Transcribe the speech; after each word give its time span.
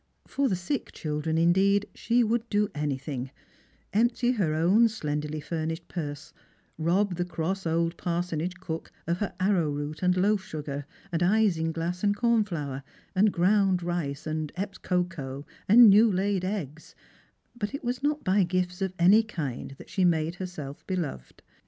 For 0.25 0.49
the 0.49 0.55
sick 0.55 0.91
children, 0.93 1.37
indeed, 1.37 1.87
she 1.93 2.23
would 2.23 2.49
do 2.49 2.69
anything— 2.73 3.29
empty 3.93 4.31
her 4.31 4.55
own 4.55 4.87
slenderly 4.89 5.39
furnished 5.39 5.87
purse, 5.87 6.33
rob 6.79 7.17
the 7.17 7.23
cross 7.23 7.67
old 7.67 7.97
parsonage 7.97 8.59
cook 8.59 8.91
of 9.05 9.19
her 9.19 9.35
arrow 9.39 9.69
root, 9.69 10.01
and 10.01 10.17
loaf 10.17 10.43
sugar, 10.43 10.87
and 11.11 11.21
isinglass, 11.21 12.03
and 12.03 12.15
cornflour, 12.15 12.81
and 13.13 13.31
ground 13.31 13.83
rice, 13.83 14.25
and 14.25 14.51
Epps's 14.55 14.79
cocoa, 14.79 15.45
and 15.69 15.87
new 15.91 16.11
laid 16.11 16.43
eggs; 16.43 16.95
but 17.55 17.75
it 17.75 17.83
was 17.83 18.01
not 18.01 18.23
by 18.23 18.43
gifts 18.43 18.81
of 18.81 18.93
any 18.97 19.21
kind 19.21 19.75
that 19.77 19.91
she 19.91 20.03
made 20.03 20.33
herself 20.37 20.83
beloved. 20.87 21.43